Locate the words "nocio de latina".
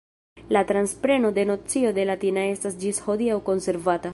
1.49-2.47